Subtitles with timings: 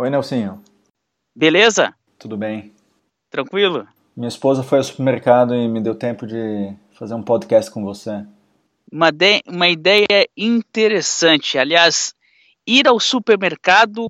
[0.00, 0.62] Oi, Nelsinho.
[1.34, 1.92] Beleza?
[2.20, 2.72] Tudo bem?
[3.28, 3.84] Tranquilo?
[4.16, 8.24] Minha esposa foi ao supermercado e me deu tempo de fazer um podcast com você.
[8.92, 11.58] Uma, de, uma ideia interessante.
[11.58, 12.14] Aliás,
[12.64, 14.06] ir ao supermercado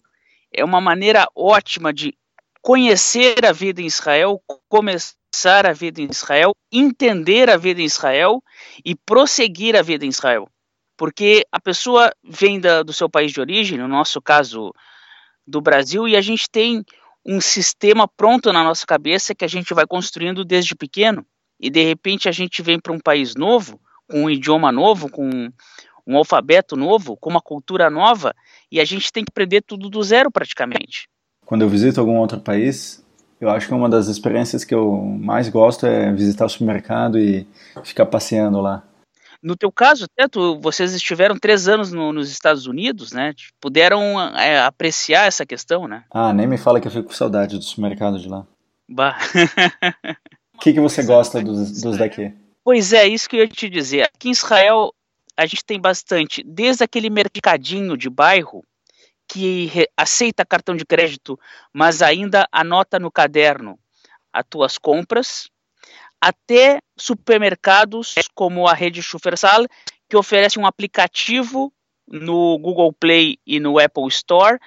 [0.52, 2.12] é uma maneira ótima de
[2.60, 8.42] conhecer a vida em Israel, começar a vida em Israel, entender a vida em Israel
[8.84, 10.50] e prosseguir a vida em Israel.
[10.98, 14.70] Porque a pessoa vem da, do seu país de origem, no nosso caso
[15.48, 16.84] do Brasil, e a gente tem
[17.26, 21.24] um sistema pronto na nossa cabeça que a gente vai construindo desde pequeno.
[21.58, 25.50] E de repente a gente vem para um país novo, com um idioma novo, com
[26.06, 28.34] um alfabeto novo, com uma cultura nova,
[28.70, 31.08] e a gente tem que aprender tudo do zero praticamente.
[31.44, 33.04] Quando eu visito algum outro país,
[33.40, 37.46] eu acho que uma das experiências que eu mais gosto é visitar o supermercado e
[37.84, 38.82] ficar passeando lá.
[39.42, 43.34] No teu caso, até tu, vocês estiveram três anos no, nos Estados Unidos, né?
[43.60, 46.04] Puderam é, apreciar essa questão, né?
[46.10, 48.46] Ah, nem me fala que eu fico com saudade do supermercado de lá.
[48.88, 49.16] Bah.
[50.54, 52.34] O que, que você gosta dos, dos daqui?
[52.64, 54.02] Pois é, isso que eu ia te dizer.
[54.02, 54.92] Aqui em Israel,
[55.36, 58.64] a gente tem bastante, desde aquele mercadinho de bairro,
[59.28, 61.38] que aceita cartão de crédito,
[61.72, 63.78] mas ainda anota no caderno
[64.32, 65.48] as tuas compras,
[66.20, 69.66] até supermercados como a rede Schufersal,
[70.08, 71.72] que oferece um aplicativo
[72.06, 74.58] no Google Play e no Apple Store,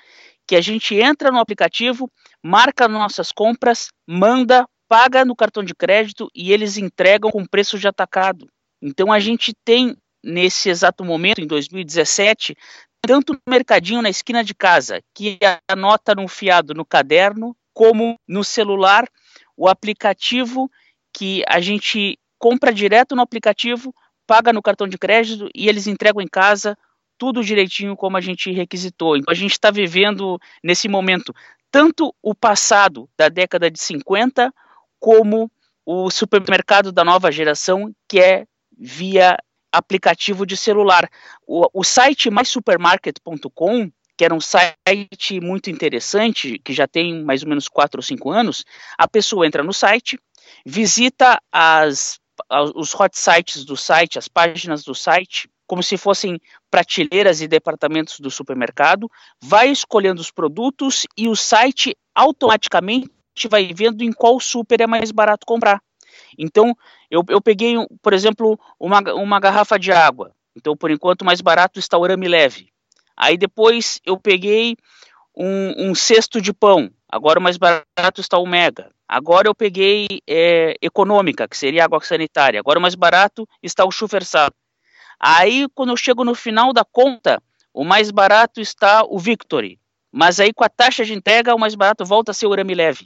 [0.48, 2.10] que a gente entra no aplicativo,
[2.44, 7.88] marca nossas compras, manda, paga no cartão de crédito e eles entregam com preço de
[7.88, 8.48] atacado.
[8.82, 12.56] Então a gente tem nesse exato momento, em 2017,
[13.02, 18.44] tanto no mercadinho na esquina de casa, que anota no fiado no caderno, como no
[18.44, 19.08] celular,
[19.58, 20.70] o aplicativo
[21.14, 23.94] que a gente compra direto no aplicativo,
[24.26, 26.78] paga no cartão de crédito e eles entregam em casa
[27.17, 29.16] tudo direitinho como a gente requisitou.
[29.16, 31.34] Então a gente está vivendo nesse momento
[31.70, 34.54] tanto o passado da década de 50
[35.00, 35.52] como
[35.86, 38.45] o supermercado da nova geração que é
[38.78, 39.38] via
[39.72, 41.10] aplicativo de celular.
[41.48, 47.49] O, o site mysupermarket.com, que era um site muito interessante, que já tem mais ou
[47.49, 48.66] menos 4 ou 5 anos,
[48.98, 50.20] a pessoa entra no site,
[50.66, 52.20] visita as,
[52.76, 56.39] os hot sites do site, as páginas do site, como se fossem
[56.70, 59.10] prateleiras e departamentos do supermercado,
[59.42, 63.10] vai escolhendo os produtos e o site automaticamente
[63.50, 65.82] vai vendo em qual super é mais barato comprar.
[66.38, 66.76] Então,
[67.10, 70.32] eu, eu peguei, por exemplo, uma, uma garrafa de água.
[70.56, 72.70] Então, por enquanto, mais barato está o Arame Leve.
[73.16, 74.76] Aí depois eu peguei
[75.36, 76.90] um, um cesto de pão.
[77.11, 78.89] Agora o mais barato está o Mega.
[79.05, 82.60] Agora eu peguei é, econômica, que seria água sanitária.
[82.60, 84.49] Agora o mais barato está o Schufersal.
[85.20, 89.80] Aí, quando eu chego no final da conta, o mais barato está o Victory.
[90.11, 92.73] Mas aí, com a taxa de entrega, o mais barato volta a ser o Arame
[92.73, 93.05] Leve.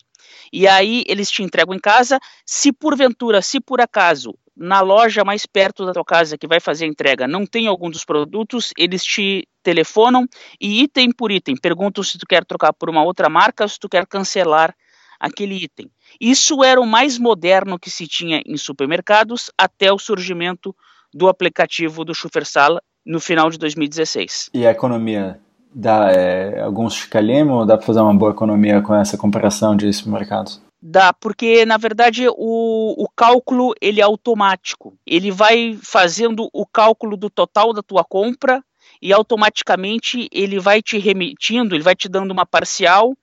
[0.52, 2.20] E aí eles te entregam em casa.
[2.46, 6.86] Se porventura, se por acaso, na loja mais perto da tua casa que vai fazer
[6.86, 10.26] a entrega não tem algum dos produtos, eles te telefonam
[10.62, 13.90] e item por item perguntam se tu quer trocar por uma outra marca, se tu
[13.90, 14.74] quer cancelar
[15.20, 15.90] aquele item.
[16.22, 20.74] Isso era o mais moderno que se tinha em supermercados até o surgimento
[21.14, 24.50] do aplicativo do Schufersal no final de 2016.
[24.54, 25.40] E a economia
[25.76, 29.92] dá é, alguns chicalhemos ou dá para fazer uma boa economia com essa comparação de
[29.92, 30.62] supermercados?
[30.82, 34.94] Dá, porque na verdade o, o cálculo ele é automático.
[35.06, 38.64] Ele vai fazendo o cálculo do total da tua compra
[39.02, 43.14] e automaticamente ele vai te remitindo, ele vai te dando uma parcial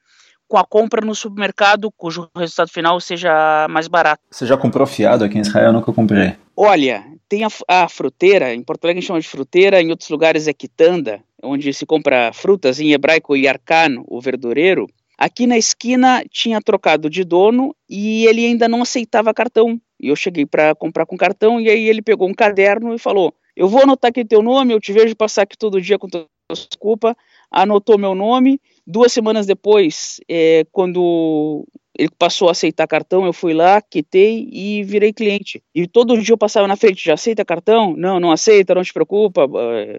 [0.46, 4.22] com a compra no supermercado, cujo resultado final seja mais barato.
[4.30, 5.69] Você já comprou fiado aqui em Israel?
[5.69, 6.36] Eu nunca comprei.
[6.56, 10.10] Olha, tem a, a fruteira, em Porto Alegre a gente chama de fruteira, em outros
[10.10, 14.86] lugares é quitanda, onde se compra frutas, em hebraico yarkan, o verdureiro.
[15.16, 19.80] Aqui na esquina tinha trocado de dono e ele ainda não aceitava cartão.
[20.00, 23.32] E eu cheguei para comprar com cartão e aí ele pegou um caderno e falou:
[23.56, 26.26] Eu vou anotar aqui teu nome, eu te vejo passar aqui todo dia com tua
[26.50, 27.16] desculpa.
[27.50, 28.60] Anotou meu nome.
[28.87, 31.64] Duas semanas depois, é, quando
[31.99, 35.62] ele passou a aceitar cartão, eu fui lá, quitei e virei cliente.
[35.75, 37.94] E todo dia eu passava na frente, já aceita cartão?
[37.97, 39.47] Não, não aceita, não te preocupa.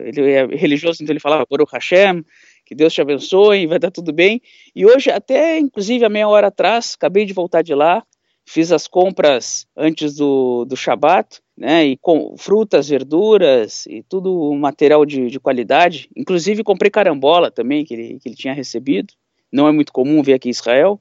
[0.01, 2.23] Ele é religioso, então ele falava, Baruch Hashem,
[2.65, 4.41] que Deus te abençoe, vai dar tudo bem.
[4.75, 8.03] E hoje, até inclusive a meia hora atrás, acabei de voltar de lá,
[8.43, 15.05] fiz as compras antes do, do Shabat, né, e com frutas, verduras e tudo material
[15.05, 16.09] de, de qualidade.
[16.15, 19.13] Inclusive comprei carambola também, que ele, que ele tinha recebido.
[19.51, 20.99] Não é muito comum ver aqui em Israel.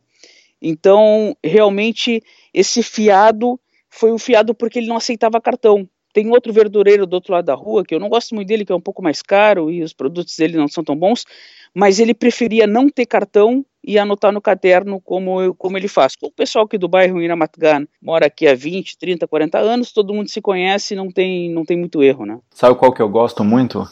[0.62, 2.22] Então, realmente,
[2.54, 3.58] esse fiado
[3.90, 5.88] foi o fiado porque ele não aceitava cartão.
[6.14, 8.72] Tem outro verdureiro do outro lado da rua, que eu não gosto muito dele, que
[8.72, 11.24] é um pouco mais caro e os produtos dele não são tão bons,
[11.74, 16.12] mas ele preferia não ter cartão e anotar no caderno como, como ele faz.
[16.22, 20.28] O pessoal aqui do bairro Iramatgan mora aqui há 20, 30, 40 anos, todo mundo
[20.28, 22.38] se conhece, não tem, não tem muito erro, né?
[22.50, 23.82] Sabe qual que eu gosto muito?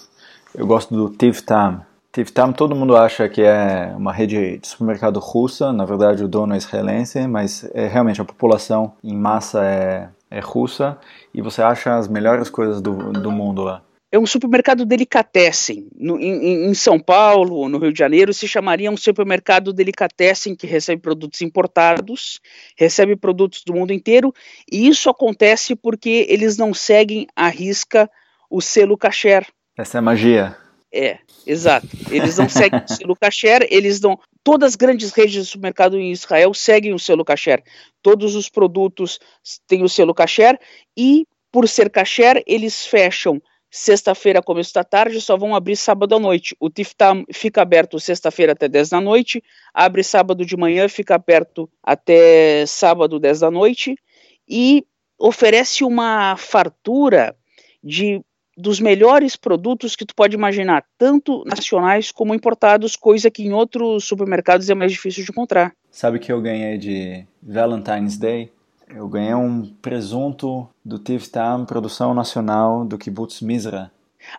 [0.55, 1.90] Eu gosto do Tivtam.
[2.13, 6.55] Tivtam todo mundo acha que é uma rede de supermercado russa, na verdade o dono
[6.55, 10.99] é israelense, mas é, realmente a população em massa é, é russa
[11.33, 15.89] e você acha as melhores coisas do, do mundo lá é um supermercado delicatessen.
[15.97, 20.57] No, em, em, São Paulo ou no Rio de Janeiro se chamaria um supermercado delicatessen
[20.57, 22.41] que recebe produtos importados,
[22.77, 24.35] recebe produtos do mundo inteiro,
[24.71, 28.11] e isso acontece porque eles não seguem à risca
[28.51, 29.47] o selo kasher.
[29.77, 30.57] Essa é a magia.
[30.93, 31.87] É, exato.
[32.11, 34.19] Eles não seguem o selo kasher, eles não.
[34.43, 37.63] Todas as grandes redes de supermercado em Israel seguem o selo kasher.
[38.03, 39.21] Todos os produtos
[39.67, 40.59] têm o selo kasher
[40.97, 43.41] e, por ser kasher, eles fecham
[43.71, 46.57] sexta-feira, começo da tarde, só vão abrir sábado à noite.
[46.59, 49.43] O Tiftam fica aberto sexta-feira até 10 da noite,
[49.73, 53.95] abre sábado de manhã, fica aberto até sábado 10 da noite
[54.49, 54.85] e
[55.17, 57.37] oferece uma fartura
[57.83, 58.21] de
[58.61, 64.05] dos melhores produtos que tu pode imaginar, tanto nacionais como importados, coisa que em outros
[64.05, 65.73] supermercados é mais difícil de encontrar.
[65.91, 68.53] Sabe que eu ganhei de Valentine's Day?
[68.95, 73.91] Eu ganhei um presunto do Tivtam, produção nacional do Kibbutz Mizra.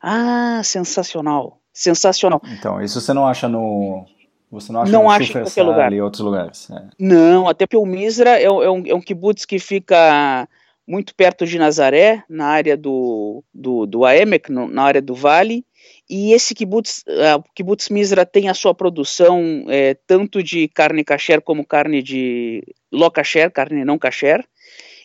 [0.01, 1.57] Ah, sensacional.
[1.74, 2.41] Sensacional.
[2.57, 4.06] Então, isso você não acha no.
[4.51, 5.94] Você não acha não no acha em qualquer lugar.
[5.94, 6.69] e outros lugares.
[6.69, 6.83] É.
[7.00, 10.47] Não, até porque o Mizra é, é, um, é um kibbutz que fica
[10.91, 15.65] muito perto de Nazaré, na área do, do, do Aemek, no, na área do Vale,
[16.09, 21.39] e esse kibbutz, uh, kibbutz Mizra tem a sua produção é, tanto de carne kasher
[21.41, 22.61] como carne de
[22.91, 24.43] lo kasher, carne não kasher.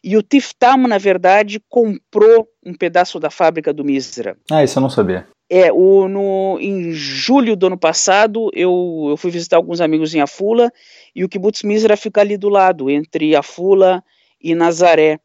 [0.02, 4.36] E o Tiftam, na verdade, comprou um pedaço da fábrica do Mizra.
[4.50, 5.28] Ah, isso eu não sabia.
[5.48, 10.20] É, o, no, em julho do ano passado, eu, eu fui visitar alguns amigos em
[10.20, 10.72] Afula,
[11.14, 14.02] e o kibbutz Mizra fica ali do lado, entre Afula
[14.42, 15.20] e Nazaré.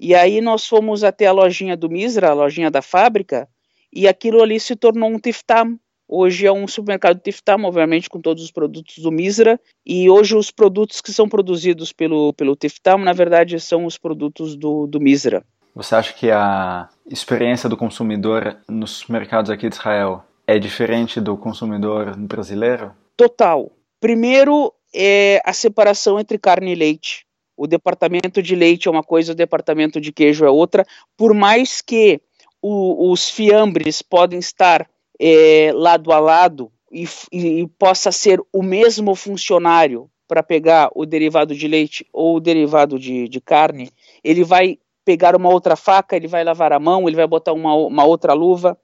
[0.00, 3.48] E aí nós fomos até a lojinha do Mizra, a lojinha da fábrica,
[3.92, 5.78] e aquilo ali se tornou um Tiftam.
[6.06, 10.50] Hoje é um supermercado Tiftam, obviamente, com todos os produtos do Misra, e hoje os
[10.50, 15.44] produtos que são produzidos pelo, pelo Tiftam, na verdade, são os produtos do, do Misra.
[15.74, 21.36] Você acha que a experiência do consumidor nos mercados aqui de Israel é diferente do
[21.36, 22.92] consumidor brasileiro?
[23.16, 23.70] Total.
[24.00, 27.27] Primeiro é a separação entre carne e leite.
[27.58, 30.86] O departamento de leite é uma coisa, o departamento de queijo é outra.
[31.16, 32.20] Por mais que
[32.62, 34.88] o, os fiambres podem estar
[35.20, 41.52] é, lado a lado e, e, possa ser o mesmo funcionário para pegar o derivado
[41.52, 43.90] de leite ou o derivado de, de, carne,
[44.22, 47.74] ele vai pegar uma outra faca, ele vai lavar a mão, ele vai botar uma,
[47.74, 48.78] uma outra luva.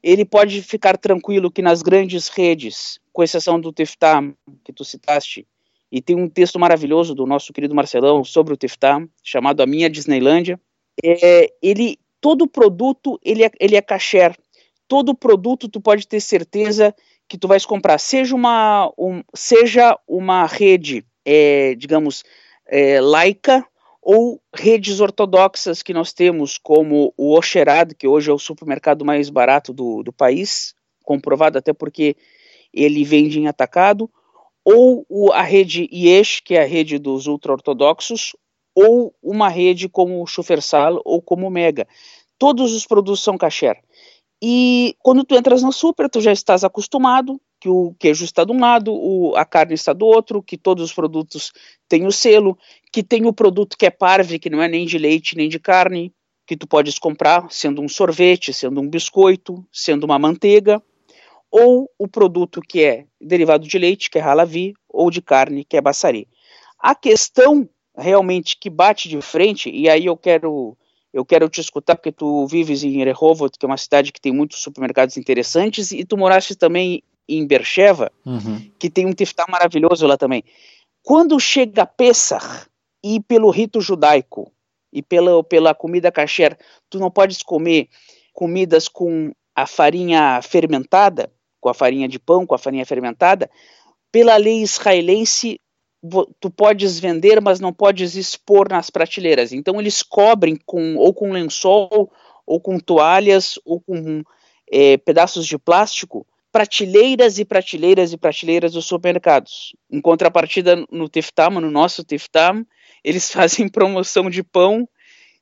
[0.00, 5.46] Ele pode ficar tranquilo que nas grandes redes, com exceção do Teftam, que tu citaste,
[5.90, 9.90] e tem um texto maravilhoso do nosso querido Marcelão sobre o Teftam, chamado A Minha
[9.90, 10.60] Disneylândia,
[11.02, 14.36] é, ele todo produto ele é, ele é kasher.
[14.86, 16.94] Todo produto tu pode ter certeza
[17.28, 22.24] que tu vais comprar, seja uma, um, seja uma rede, é, digamos,
[22.66, 23.64] é, laica
[24.02, 29.30] ou redes ortodoxas que nós temos, como o Oxerad, que hoje é o supermercado mais
[29.30, 32.16] barato do, do país, comprovado até porque
[32.72, 34.10] ele vende em atacado,
[34.64, 38.32] ou a rede Yesh, que é a rede dos ultra-ortodoxos,
[38.74, 41.86] ou uma rede como o Schufersal ou como o Mega.
[42.38, 43.76] Todos os produtos são kasher.
[44.42, 48.52] E quando tu entras no super, tu já estás acostumado que o queijo está de
[48.52, 51.52] um lado, o, a carne está do outro, que todos os produtos
[51.86, 52.58] têm o selo,
[52.90, 55.58] que tem o produto que é parve, que não é nem de leite nem de
[55.58, 56.10] carne,
[56.46, 60.82] que tu podes comprar, sendo um sorvete, sendo um biscoito, sendo uma manteiga,
[61.50, 65.76] ou o produto que é derivado de leite, que é halavi, ou de carne, que
[65.76, 66.28] é bassari.
[66.78, 70.76] A questão realmente que bate de frente, e aí eu quero
[71.12, 74.32] eu quero te escutar porque tu vives em Rehovot, que é uma cidade que tem
[74.32, 78.70] muitos supermercados interessantes, e tu moraste também em Bercheva, uhum.
[78.78, 80.44] que tem um tiftá maravilhoso lá também.
[81.02, 82.68] Quando chega Pesach,
[83.02, 84.52] e pelo rito judaico,
[84.92, 86.56] e pela, pela comida kasher,
[86.88, 87.88] tu não podes comer
[88.32, 93.50] comidas com a farinha fermentada, com a farinha de pão, com a farinha fermentada,
[94.10, 95.60] pela lei israelense,
[96.40, 99.52] tu podes vender, mas não podes expor nas prateleiras.
[99.52, 102.10] Então eles cobrem com ou com lençol,
[102.46, 104.22] ou com toalhas, ou com
[104.70, 109.76] é, pedaços de plástico, prateleiras e prateleiras e prateleiras dos supermercados.
[109.90, 112.66] Em contrapartida, no Tiftam, no nosso Tiftam,
[113.04, 114.88] eles fazem promoção de pão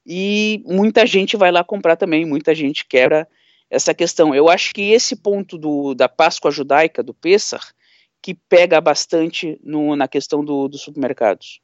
[0.07, 3.29] e muita gente vai lá comprar também, muita gente quebra
[3.71, 4.35] essa questão.
[4.35, 7.61] Eu acho que esse ponto do, da Páscoa judaica, do Pessah,
[8.23, 11.61] que pega bastante no, na questão do, dos supermercados.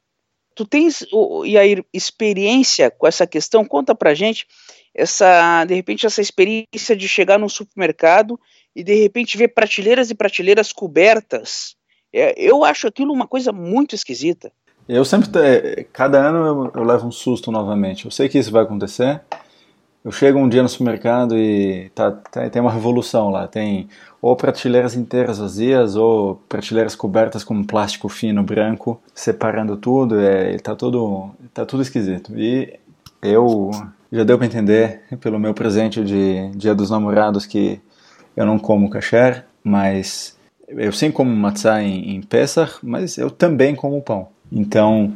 [0.55, 1.05] Tu tens,
[1.45, 3.65] e a experiência com essa questão?
[3.65, 4.47] Conta pra gente,
[4.93, 8.39] essa, de repente, essa experiência de chegar num supermercado
[8.73, 11.75] e de repente ver prateleiras e prateleiras cobertas.
[12.13, 14.51] É, eu acho aquilo uma coisa muito esquisita.
[14.87, 18.05] Eu sempre, cada ano eu, eu, levo um susto novamente.
[18.05, 19.21] Eu sei que isso vai acontecer.
[20.05, 23.47] Eu chego um dia no supermercado e tá, tá, tem uma revolução lá.
[23.47, 23.89] Tem
[24.21, 30.19] ou prateleiras inteiras vazias ou prateleiras cobertas com plástico fino branco, separando tudo.
[30.19, 32.37] É, tá tudo, tá tudo esquisito.
[32.37, 32.79] E
[33.19, 33.71] eu
[34.11, 37.81] já deu para entender pelo meu presente de Dia dos Namorados que
[38.37, 43.73] eu não como kasher, mas eu sim como matzah em, em Pesach, mas eu também
[43.73, 44.27] como pão.
[44.51, 45.15] Então,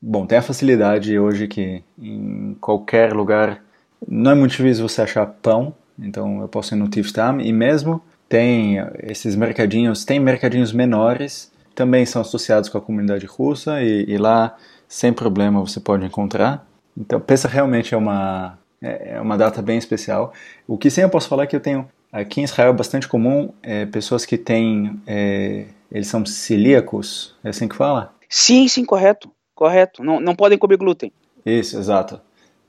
[0.00, 3.60] bom, tem a facilidade hoje que em qualquer lugar
[4.08, 8.02] não é muito difícil você achar pão, então eu posso ir no Tiftam e mesmo
[8.28, 14.16] tem esses mercadinhos, tem mercadinhos menores, também são associados com a comunidade russa e, e
[14.16, 14.56] lá
[14.88, 16.66] sem problema você pode encontrar.
[16.96, 20.32] Então, pensa realmente é uma é, é uma data bem especial.
[20.66, 23.06] O que sim eu posso falar é que eu tenho aqui em Israel é bastante
[23.06, 28.14] comum é, pessoas que têm é, eles são celíacos, é assim que fala?
[28.28, 29.30] Sim, sim, correto.
[29.54, 30.04] Correto.
[30.04, 31.12] Não, não podem comer glúten.
[31.44, 32.20] Isso, exato.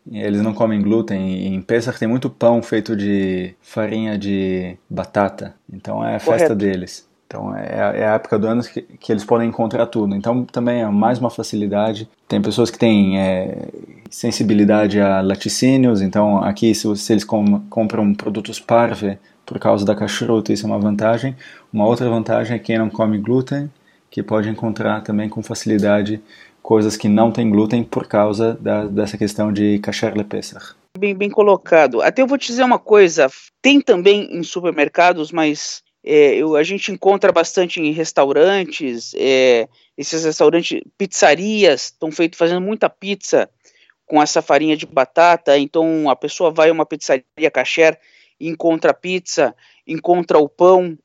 [0.09, 1.53] Eles não comem glúten.
[1.53, 5.53] Em Pesach tem muito pão feito de farinha de batata.
[5.71, 6.55] Então é a festa Correto.
[6.55, 7.07] deles.
[7.27, 10.15] Então é, é a época do ano que, que, eles podem encontrar tudo.
[10.15, 12.09] Então também é mais uma facilidade.
[12.27, 13.69] Tem pessoas que têm é,
[14.09, 16.01] sensibilidade a laticínios.
[16.01, 20.69] Então aqui se, se eles com, compram produtos parve por causa da kashrut, isso é
[20.69, 21.35] uma vantagem.
[21.71, 23.69] Uma outra vantagem é quem não come glúten
[24.09, 26.21] que pode encontrar também com facilidade
[26.61, 30.75] coisas que não têm glúten por causa da, dessa questão de kasher le pesach.
[30.97, 32.01] Bem, bem colocado.
[32.01, 33.29] Até eu vou te dizer uma coisa,
[33.61, 40.23] tem também em supermercados, mas é, eu, a gente encontra bastante em restaurantes, é, esses
[40.23, 43.49] restaurantes, pizzarias, estão feito fazendo muita pizza
[44.05, 47.97] com essa farinha de batata, então a pessoa vai a uma pizzaria kasher
[48.47, 49.55] encontra pizza,
[49.87, 50.97] encontra o pão,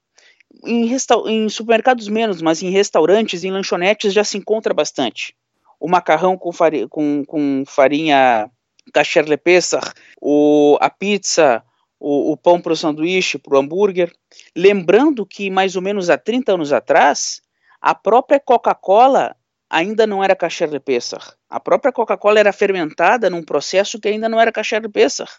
[0.64, 0.90] em,
[1.26, 5.34] em supermercados menos, mas em restaurantes, em lanchonetes já se encontra bastante.
[5.78, 8.50] O macarrão com, farinha, com, com farinha
[8.92, 11.62] kasher le pesach, o, a pizza,
[11.98, 14.12] o, o pão para o sanduíche, para o hambúrguer.
[14.56, 17.40] Lembrando que mais ou menos há 30 anos atrás,
[17.80, 19.36] a própria Coca-Cola
[19.68, 21.34] ainda não era kasher le pesach.
[21.48, 25.32] A própria Coca-Cola era fermentada num processo que ainda não era kasher le pesach.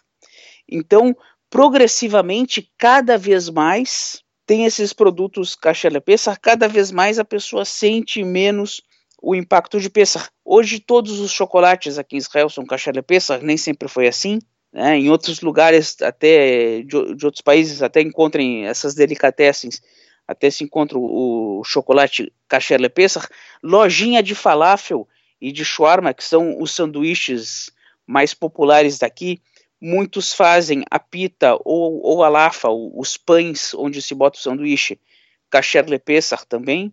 [0.68, 1.16] Então,
[1.48, 8.22] progressivamente, cada vez mais, tem esses produtos caixa Pesach, cada vez mais a pessoa sente
[8.24, 8.82] menos
[9.20, 10.28] o impacto de Pesach.
[10.44, 14.38] Hoje todos os chocolates aqui em Israel são caixa Pesach, nem sempre foi assim.
[14.72, 14.98] Né?
[14.98, 19.80] Em outros lugares, até de, de, outros países, até encontrem essas delicatessens,
[20.26, 23.28] até se encontra o, o chocolate caixa Pesach.
[23.62, 25.08] Lojinha de falafel
[25.40, 27.70] e de shawarma, que são os sanduíches
[28.06, 29.40] mais populares daqui,
[29.80, 35.00] Muitos fazem a pita ou, ou a lafa, os pães onde se bota o sanduíche,
[35.48, 36.92] kasher pesach também.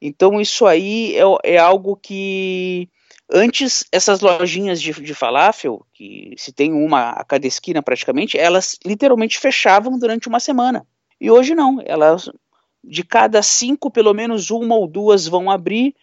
[0.00, 2.88] Então isso aí é, é, algo que
[3.30, 8.78] antes essas lojinhas de, de falafel, que se tem uma a cada esquina praticamente, elas
[8.84, 10.86] literalmente fechavam durante uma semana.
[11.20, 12.30] E hoje não, elas
[12.82, 15.94] de cada cinco, pelo menos uma ou duas vão abrir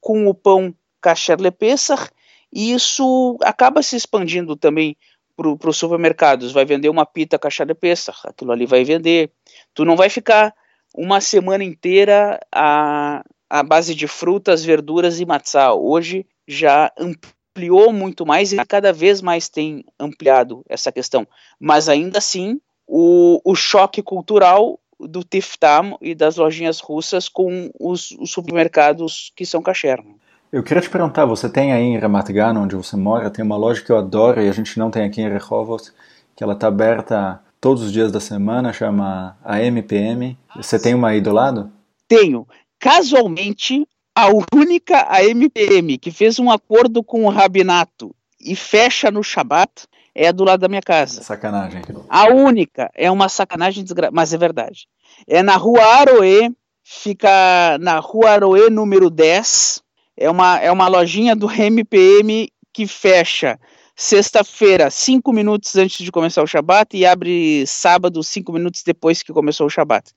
[0.00, 2.10] com o pão kasher le pesach,
[2.52, 4.96] e isso acaba se expandindo também
[5.36, 9.32] para os supermercados, vai vender uma pita de peça, aquilo ali vai vender.
[9.74, 10.54] Tu não vai ficar
[10.94, 15.72] uma semana inteira a, a base de frutas, verduras e matzá.
[15.72, 21.24] Hoje já ampliou muito mais e cada vez mais tem ampliado essa questão.
[21.60, 28.10] Mas ainda assim, o, o choque cultural do Tiftam e das lojinhas russas com os,
[28.18, 30.02] os supermercados que são kasher.
[30.02, 30.14] Né?
[30.50, 33.56] Eu queria te perguntar, você tem aí em Ramat Gan, onde você mora, tem uma
[33.56, 35.92] loja que eu adoro e a gente não tem aqui em Rehovot,
[36.34, 40.36] que ela está aberta todos os dias da semana, chama a MPM.
[40.56, 41.70] Você tem uma aí do lado?
[42.08, 42.46] Tenho.
[42.84, 49.24] Casualmente, a única a MPM que fez um acordo com o Rabinato e fecha no
[49.24, 51.22] Shabat é a do lado da minha casa.
[51.22, 51.80] Sacanagem.
[52.10, 52.90] A única.
[52.94, 54.86] É uma sacanagem desgraçada, mas é verdade.
[55.26, 56.50] É na rua Aroê,
[56.82, 59.82] fica na rua Aroê número 10,
[60.14, 63.58] é uma, é uma lojinha do MPM que fecha
[63.96, 69.32] sexta-feira, cinco minutos antes de começar o Shabat, e abre sábado, cinco minutos depois que
[69.32, 70.10] começou o Shabat.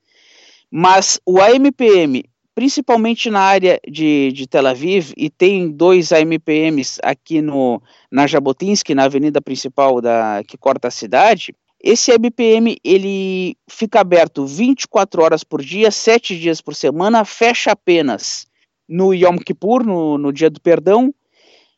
[0.70, 2.26] Mas o AMPM,
[2.58, 7.80] principalmente na área de, de Tel Aviv, e tem dois AMPMs aqui no,
[8.12, 14.44] na Jabotinsky, na avenida principal da, que corta a cidade, esse AMPM ele fica aberto
[14.44, 18.48] 24 horas por dia, 7 dias por semana, fecha apenas
[18.90, 21.14] no Yom Kippur, no, no dia do perdão,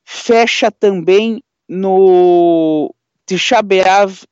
[0.05, 2.95] fecha também no
[3.29, 3.61] Tisha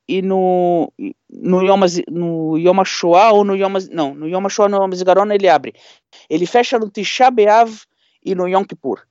[0.07, 0.91] e no
[1.29, 5.31] no Yom, no Yom HaShoah ou no Yom não, no Yom HaShoah no Yom Zigaron
[5.31, 5.75] ele abre.
[6.27, 7.29] Ele fecha no Tisha
[8.25, 9.01] e no Yom Kippur.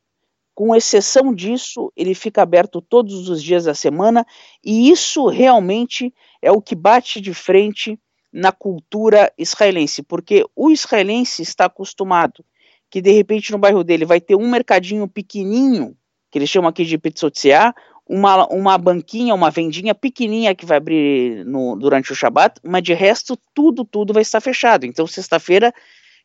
[0.56, 4.26] Com exceção disso, ele fica aberto todos os dias da semana
[4.64, 6.12] e isso realmente
[6.42, 7.96] é o que bate de frente
[8.32, 12.44] na cultura israelense, porque o israelense está acostumado
[12.90, 15.96] que de repente no bairro dele vai ter um mercadinho pequenininho,
[16.30, 17.72] que eles chamam aqui de pizzotziá,
[18.08, 22.94] uma, uma banquinha, uma vendinha pequenininha que vai abrir no, durante o Shabat, mas de
[22.94, 24.86] resto tudo, tudo vai estar fechado.
[24.86, 25.74] Então, sexta-feira,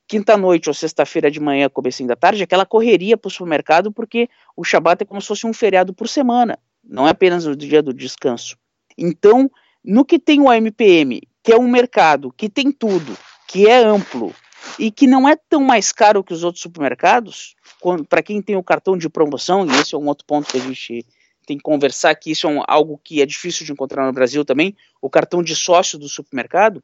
[0.07, 4.63] quinta-noite ou sexta-feira de manhã, comecinho da tarde, aquela correria para o supermercado, porque o
[4.63, 7.93] Shabat é como se fosse um feriado por semana, não é apenas o dia do
[7.93, 8.57] descanso.
[8.97, 9.49] Então,
[9.83, 14.35] no que tem o MPM, que é um mercado que tem tudo, que é amplo
[14.77, 17.55] e que não é tão mais caro que os outros supermercados,
[18.07, 20.61] para quem tem o cartão de promoção, e esse é um outro ponto que a
[20.61, 21.03] gente
[21.45, 24.45] tem que conversar, que isso é um, algo que é difícil de encontrar no Brasil
[24.45, 26.83] também, o cartão de sócio do supermercado,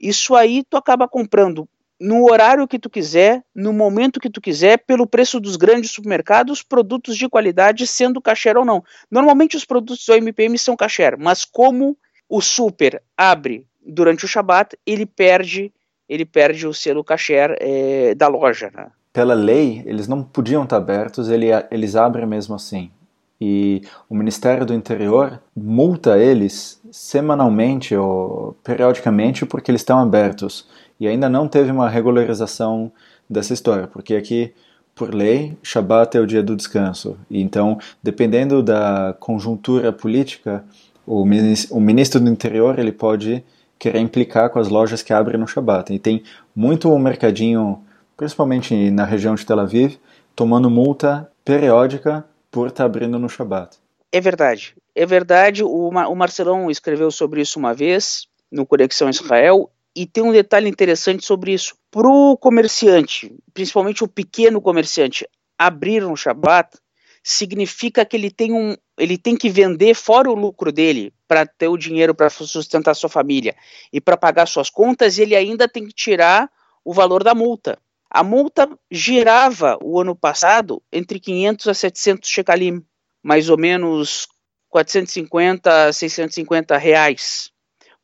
[0.00, 1.68] isso aí tu acaba comprando
[2.00, 6.62] no horário que tu quiser, no momento que tu quiser, pelo preço dos grandes supermercados,
[6.62, 8.84] produtos de qualidade, sendo kasher ou não.
[9.10, 14.78] Normalmente os produtos do MPM são kasher, mas como o super abre durante o Shabat,
[14.86, 15.72] ele perde,
[16.08, 18.70] ele perde o selo kasher é, da loja.
[18.72, 18.86] Né?
[19.12, 22.92] Pela lei, eles não podiam estar abertos, ele, eles abrem mesmo assim
[23.40, 30.66] e o Ministério do Interior multa eles semanalmente ou periodicamente porque eles estão abertos.
[30.98, 32.90] E ainda não teve uma regularização
[33.30, 34.52] dessa história, porque aqui,
[34.94, 37.16] por lei, Shabat é o dia do descanso.
[37.30, 40.64] E então, dependendo da conjuntura política,
[41.06, 43.44] o ministro do Interior ele pode
[43.78, 45.94] querer implicar com as lojas que abrem no Shabat.
[45.94, 47.80] E tem muito um mercadinho,
[48.16, 49.96] principalmente na região de Tel Aviv,
[50.34, 53.76] tomando multa periódica por estar tá abrindo no Shabat.
[54.10, 54.74] É verdade.
[54.94, 55.62] É verdade.
[55.62, 60.32] O, Mar o Marcelão escreveu sobre isso uma vez no Conexão Israel e tem um
[60.32, 61.74] detalhe interessante sobre isso.
[61.90, 65.26] Para o comerciante, principalmente o pequeno comerciante,
[65.58, 66.78] abrir no Shabat
[67.22, 71.68] significa que ele tem um, ele tem que vender fora o lucro dele para ter
[71.68, 73.54] o dinheiro para sustentar sua família
[73.92, 75.18] e para pagar suas contas.
[75.18, 76.50] Ele ainda tem que tirar
[76.84, 77.78] o valor da multa.
[78.10, 82.82] A multa girava o ano passado entre 500 a 700 shekalim,
[83.22, 84.26] mais ou menos
[84.70, 87.50] 450 a 650 reais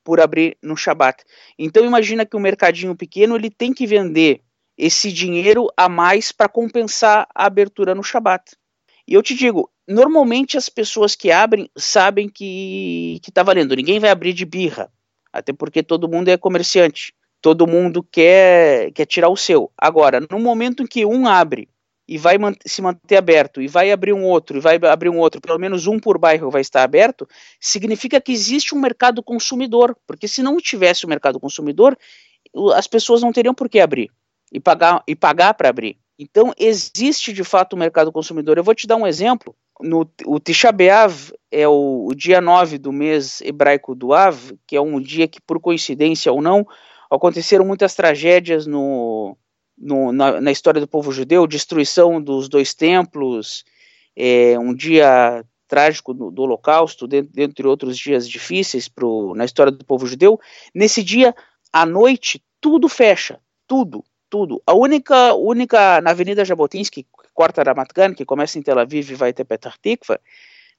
[0.05, 1.25] por abrir no Shabat.
[1.59, 4.43] Então imagina que um mercadinho pequeno ele tem que vender
[4.77, 8.55] esse dinheiro a mais para compensar a abertura no Shabat.
[9.09, 13.75] E eu te digo, normalmente as pessoas que abrem sabem que está valendo.
[13.75, 14.93] Ninguém vai abrir de birra,
[15.33, 19.71] até porque todo mundo é comerciante todo mundo quer, quer tirar o seu.
[19.77, 21.69] Agora, no momento em que um abre
[22.09, 25.19] e vai man se manter aberto, e vai abrir um outro, e vai abrir um
[25.19, 27.29] outro, pelo menos um por bairro vai estar aberto,
[27.61, 31.99] significa que existe um mercado consumidor, porque se não tivesse o um mercado consumidor,
[32.77, 34.11] as pessoas não teriam por que abrir
[34.51, 35.99] e pagar e pagar para abrir.
[36.19, 38.57] Então existe de fato o um mercado consumidor.
[38.57, 39.55] Eu vou te dar um exemplo.
[39.83, 44.35] No, o Tisha B'Av é o, o dia 9 do mês hebraico do Av,
[44.67, 46.67] que é um dia que por coincidência ou não,
[47.15, 49.37] aconteceram muitas tragédias no,
[49.77, 53.65] no na, na, história do povo judeu, destruição dos dois templos,
[54.17, 59.85] é, um dia trágico do, do Holocausto, dentre outros dias difíceis pro, na história do
[59.85, 60.39] povo judeu.
[60.75, 61.35] Nesse dia,
[61.73, 64.63] à noite, tudo fecha, tudo, tudo.
[64.67, 69.31] A única, única na Avenida Jabotinsky, corta Ramat que começa em Tel Aviv e vai
[69.31, 70.21] até Petah Tikva,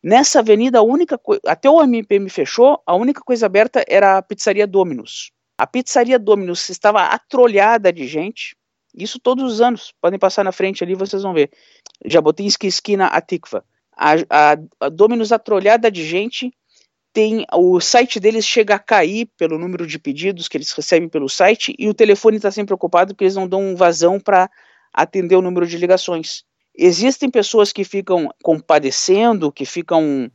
[0.02, 4.66] nessa avenida, a única até o MPM fechou, a única coisa aberta era a pizzaria
[4.66, 5.32] Dominus.
[5.58, 8.56] A pizzaria Domino's estava atrolhada de gente.
[8.94, 9.94] Isso todos os anos.
[10.02, 11.50] Podem passar na frente ali, vocês vão ver.
[12.06, 13.64] Jabotinsky, esquina Atikva.
[13.96, 16.52] A, a, a Domino's atrolhada de gente.
[17.14, 21.30] Tem o site deles chega a cair pelo número de pedidos que eles recebem pelo
[21.30, 24.50] site e o telefone está sempre ocupado porque eles não dão vazão para
[24.94, 26.44] atender o número de ligações.
[26.78, 30.30] Existem pessoas que ficam compadecendo, que ficam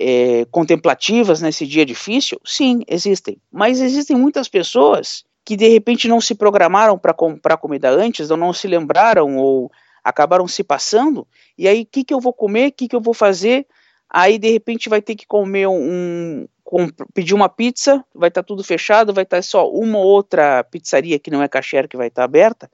[0.00, 2.40] é, contemplativas nesse dia difícil?
[2.44, 3.38] Sim, existem.
[3.50, 8.36] Mas existem muitas pessoas que de repente não se programaram para comprar comida antes, ou
[8.36, 9.70] não se lembraram, ou
[10.02, 11.26] acabaram se passando,
[11.56, 13.66] e aí o que, que eu vou comer, o que, que eu vou fazer?
[14.10, 16.46] Aí de repente vai ter que comer um.
[16.64, 20.06] Com, pedir uma pizza, vai estar tá tudo fechado, vai estar tá só uma ou
[20.06, 22.70] outra pizzaria que não é kasher que vai estar tá aberta.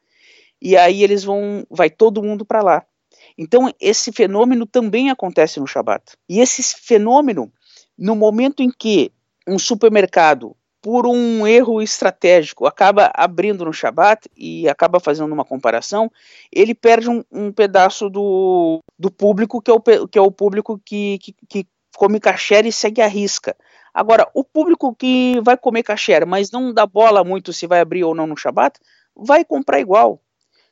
[0.60, 2.84] e aí eles vão, vai todo mundo para lá.
[3.38, 6.16] Então esse fenômeno também acontece no Shabat.
[6.28, 7.52] E esse fenômeno,
[7.96, 9.12] no momento em que
[9.46, 16.10] um supermercado por um erro estratégico, acaba abrindo no Shabat e acaba fazendo uma comparação,
[16.52, 20.80] ele perde um, um pedaço do, do público, que é o, que é o público
[20.84, 23.56] que, que, que come kasher e segue a risca.
[23.92, 28.04] Agora, o público que vai comer kasher, mas não dá bola muito se vai abrir
[28.04, 28.78] ou não no Shabat,
[29.16, 30.22] vai comprar igual.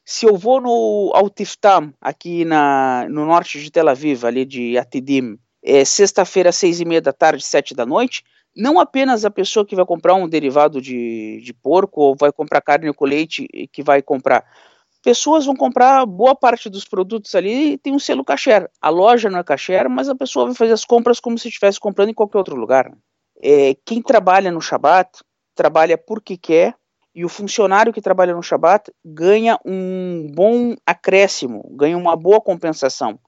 [0.08, 5.36] Se eu vou no Altiftam, aqui na, no norte de Tel Aviv, ali de Atidim,
[5.60, 8.22] é sexta-feira, seis e meia da tarde, sete da noite,
[8.54, 12.60] não apenas a pessoa que vai comprar um derivado de, de porco ou vai comprar
[12.60, 14.44] carne com leite que vai comprar.
[15.02, 18.70] Pessoas vão comprar boa parte dos produtos ali e tem um selo kasher.
[18.80, 21.80] A loja não é kasher, mas a pessoa vai fazer as compras como se estivesse
[21.80, 22.92] comprando em qualquer outro lugar.
[23.42, 25.18] É, quem trabalha no Shabat
[25.52, 26.76] trabalha porque quer
[27.16, 33.18] e o funcionário que trabalha no Shabat ganha um bom acréscimo, ganha uma boa compensação.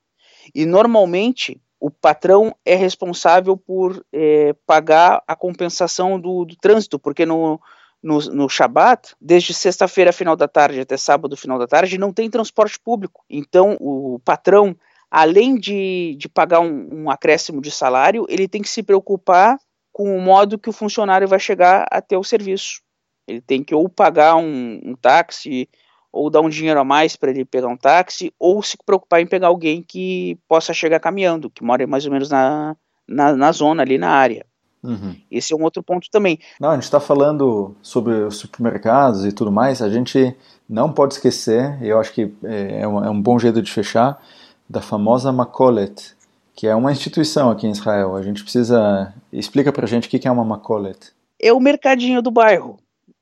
[0.55, 7.24] E normalmente o patrão é responsável por é, pagar a compensação do, do trânsito, porque
[7.24, 7.59] no,
[8.03, 12.29] no, no Shabat, desde sexta-feira, final da tarde, até sábado, final da tarde, não tem
[12.29, 13.24] transporte público.
[13.31, 14.77] Então, o patrão,
[15.11, 19.57] além de, de pagar um, um acréscimo de salário, ele tem que se preocupar
[19.90, 22.87] com o modo que o funcionário vai chegar até o serviço.
[23.29, 25.69] Ele tem que ou pagar um, um táxi
[26.12, 29.27] ou dar um dinheiro a mais para ele pegar um táxi, ou se preocupar em
[29.27, 33.83] pegar alguém que possa chegar caminhando, que mora mais ou menos na, na, na zona
[33.83, 34.45] ali na área.
[34.83, 35.17] Uhum.
[35.31, 36.38] Esse é um outro ponto também.
[36.61, 40.35] Não, a gente está falando sobre os supermercados e tudo mais, a gente
[40.69, 43.71] não pode esquecer, e eu acho que é, é um, é um bom jeito de
[43.71, 44.23] fechar,
[44.69, 46.17] da famosa Macolet,
[46.55, 48.17] que é uma instituição aqui em Israel.
[48.17, 49.14] A gente precisa.
[49.33, 51.12] Explica pra gente o que é uma Macolet.
[51.41, 52.79] É o mercadinho do bairro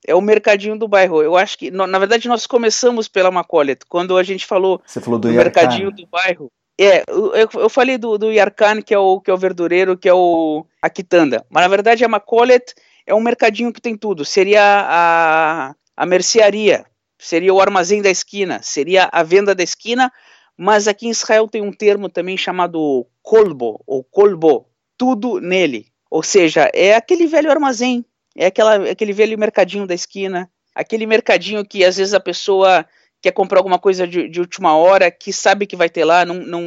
[0.07, 1.23] é o mercadinho do bairro.
[1.23, 5.19] Eu acho que, na verdade, nós começamos pela Macolet, quando a gente falou, Você falou
[5.19, 6.51] do, do mercadinho do bairro.
[6.79, 10.09] É, eu, eu falei do, do Yarkan, que é, o, que é o verdureiro, que
[10.09, 11.45] é o a quitanda.
[11.49, 12.75] Mas na verdade a Macolet
[13.07, 14.25] é um mercadinho que tem tudo.
[14.25, 16.85] Seria a, a mercearia,
[17.19, 20.12] seria o armazém da esquina, seria a venda da esquina,
[20.57, 25.87] mas aqui em Israel tem um termo também chamado kolbo, ou kolbo, tudo nele.
[26.11, 28.05] Ou seja, é aquele velho armazém
[28.37, 32.87] é aquela, aquele velho mercadinho da esquina, aquele mercadinho que às vezes a pessoa
[33.22, 36.35] quer comprar alguma coisa de, de última hora, que sabe que vai ter lá, não,
[36.35, 36.61] não,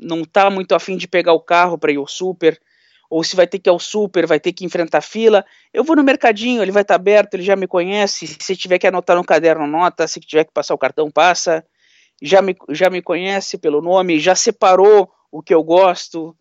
[0.00, 2.58] não tá muito afim de pegar o carro para ir ao super,
[3.10, 5.44] ou se vai ter que ir ao super, vai ter que enfrentar fila.
[5.70, 8.26] Eu vou no mercadinho, ele vai estar tá aberto, ele já me conhece.
[8.40, 10.08] Se tiver que anotar no caderno, nota.
[10.08, 11.62] Se tiver que passar o cartão, passa.
[12.22, 16.34] Já me, já me conhece pelo nome, já separou o que eu gosto.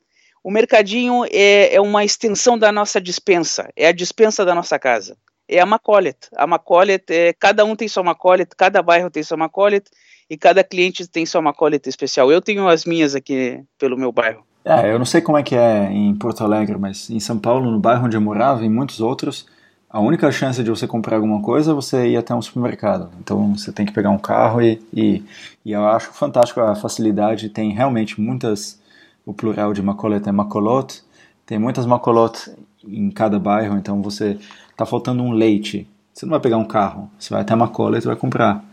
[0.43, 5.15] O mercadinho é, é uma extensão da nossa dispensa, é a dispensa da nossa casa.
[5.47, 6.17] É a Macolet.
[6.35, 9.83] A Macolet, é, cada um tem sua Macolet, cada bairro tem sua Macolet
[10.29, 12.31] e cada cliente tem sua Macolet especial.
[12.31, 14.43] Eu tenho as minhas aqui pelo meu bairro.
[14.63, 17.69] É, eu não sei como é que é em Porto Alegre, mas em São Paulo,
[17.69, 19.45] no bairro onde eu morava, e muitos outros,
[19.89, 23.11] a única chance de você comprar alguma coisa é você ir até um supermercado.
[23.19, 25.23] Então você tem que pegar um carro e, e,
[25.65, 27.49] e eu acho fantástico a facilidade.
[27.49, 28.80] Tem realmente muitas
[29.25, 31.03] o plural de macolete é macolot.
[31.45, 32.51] Tem muitas macolot
[32.83, 34.37] em cada bairro, então você
[34.75, 35.87] tá faltando um leite.
[36.13, 38.63] Você não vai pegar um carro, você vai até macolete e vai comprar.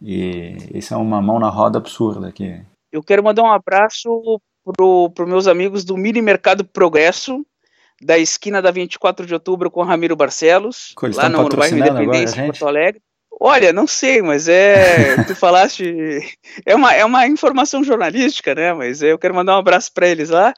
[0.00, 2.60] E isso é uma mão na roda absurda aqui.
[2.90, 7.44] Eu quero mandar um abraço pro, pro meus amigos do Mini Mercado Progresso,
[8.02, 12.66] da esquina da 24 de outubro com Ramiro Barcelos, lá no, no bairro Independência, Porto
[12.66, 13.00] Alegre.
[13.44, 15.16] Olha, não sei, mas é.
[15.26, 15.82] tu falaste.
[16.64, 18.72] É uma, é uma informação jornalística, né?
[18.72, 20.54] Mas eu quero mandar um abraço para eles lá.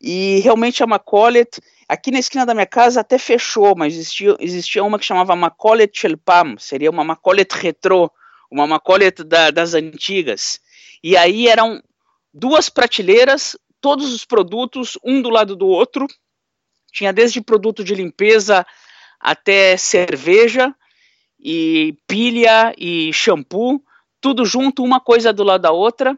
[0.00, 4.84] E realmente a Macolet, aqui na esquina da minha casa até fechou, mas existia, existia
[4.84, 8.08] uma que chamava Macolet Chelpam, seria uma Macolet retrô,
[8.48, 10.60] uma Macolet da, das antigas.
[11.02, 11.82] E aí eram
[12.32, 16.06] duas prateleiras, todos os produtos, um do lado do outro.
[16.92, 18.64] Tinha desde produto de limpeza
[19.18, 20.72] até cerveja
[21.42, 23.82] e pilha e shampoo,
[24.20, 26.16] tudo junto, uma coisa do lado da outra.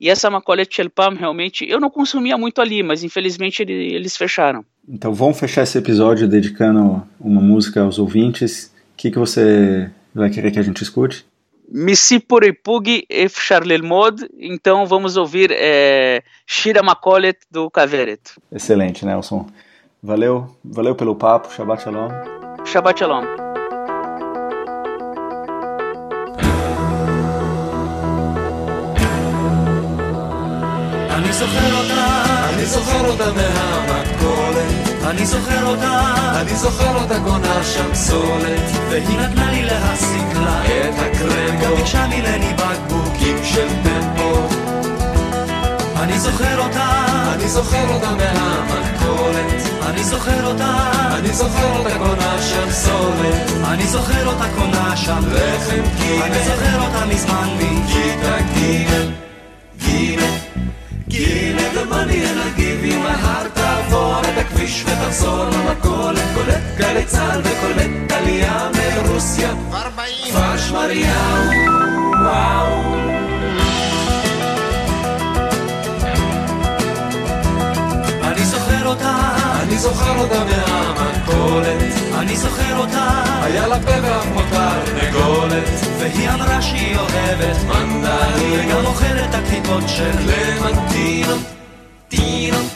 [0.00, 4.64] E essa Macaulay Chelpam, realmente, eu não consumia muito ali, mas infelizmente ele, eles fecharam.
[4.88, 8.72] Então vamos fechar esse episódio dedicando uma música aos ouvintes.
[8.94, 11.26] O que, que você vai querer que a gente escute?
[11.68, 18.20] Missi Puripug Efchar Lelmod, então vamos ouvir é, Shira Makolet do Caveret.
[18.50, 19.46] Excelente, Nelson.
[20.02, 22.08] Valeu, valeu pelo papo, Shabbat Shalom.
[22.64, 23.49] Shabbat Shalom.
[31.30, 35.04] אני זוכר אותה, אני זוכר אותה מהמתכולת.
[35.04, 38.60] אני זוכר אותה, אני זוכר אותה קונה שם סולת.
[38.88, 41.64] והיא נתנה לי להסיק לה את הקרמבו.
[41.64, 44.48] גם ביקשה מילני בקבוקים של טמפו.
[45.96, 49.62] אני זוכר אותה, אני זוכר אותה מהמתכולת.
[49.86, 53.66] אני זוכר אותה, אני זוכר אותה קונה שם סולת.
[53.68, 56.22] אני זוכר אותה קונה שם לחם קיבל.
[56.22, 59.10] אני זוכר אותה מזמן מכיתה גימל,
[59.78, 60.29] גימל.
[61.10, 66.62] גימל, the money and I'll give you my heart, תעבור את הכביש ותחזור למכולת, קולט
[66.76, 69.50] גלי צה"ל וקולט עלייה מרוסיה,
[70.28, 71.50] כפר שמריהו,
[72.22, 72.94] וואו.
[78.22, 79.14] אני זוכר אותה,
[79.62, 85.68] אני זוכר אותה מהמכולת, אני זוכר אותה, היה לה פה ואף מותר נגולת,
[85.98, 87.79] והיא אמרה שהיא אוהבת וגם
[89.70, 91.38] הקליפות של קלמנטינות,
[92.08, 92.66] טינות,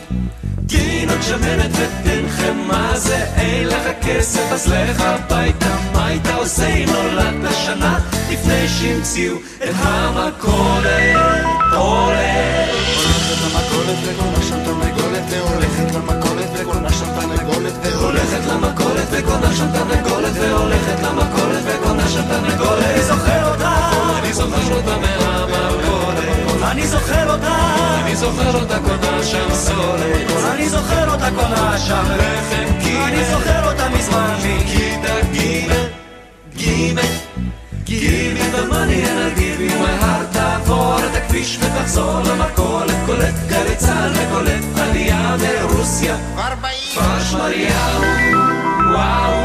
[0.69, 6.89] טינות שמנת ותן חמאה זה אין לך כסף אז לך הביתה, מה היית עושה אם
[6.91, 7.99] נולדת שנה
[8.31, 11.17] לפני שהמציאו את המכולת,
[11.73, 12.85] הולך.
[13.05, 20.33] הולכת למכולת וקונה שם תרנגולת והולכת למכולת וקונה שם תרנגולת והולכת למכולת וקונה שם תרנגולת
[20.35, 26.04] והולכת למכולת וקונה שם תרנגולת אני זוכר אותה, אני זוכר אותה מהמכולת
[26.71, 27.57] אני זוכר אותה,
[28.03, 33.71] אני זוכר אותה קונה שם סולת אני זוכר אותה קונה שם לחם אני גימל זוכר
[33.71, 34.35] אותה מזמן.
[34.39, 35.87] מכיתה גימל
[36.57, 37.25] גימל
[38.65, 42.95] I'll give you my heart תעבור את הכביש ותחזור למכולת?
[43.07, 46.17] קולט גלי צה"ל וקולט עלייה מרוסיה.
[46.93, 48.03] כפר שמריהו
[48.93, 49.44] וואו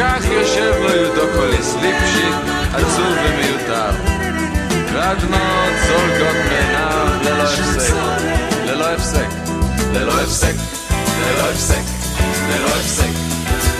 [0.00, 2.34] וכך יושב לו יודוקוליס ליפשיט,
[2.74, 3.90] עצוב ומיותר.
[4.94, 7.94] והדמעות זולגות מעיניו ללא הפסק,
[8.64, 9.26] ללא הפסק,
[9.92, 10.54] ללא הפסק,
[11.18, 11.82] ללא הפסק,
[12.48, 13.10] ללא הפסק,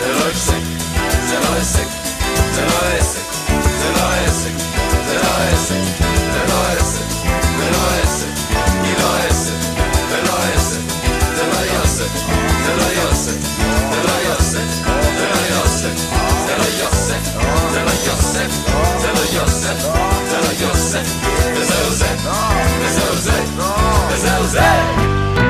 [0.01, 0.53] ללא הפסק,
[1.27, 1.87] זה לא עסק,
[2.53, 3.23] זה לא עסק,
[3.79, 6.10] זה לא עסק,
[15.81, 18.51] yourself, tell her yourself, tell her yourself,
[19.01, 19.79] tell her yourself,
[20.29, 21.07] tell her yourself.
[21.55, 22.05] There's Jose,
[22.79, 23.37] there's Jose,
[24.09, 25.40] there's Jose.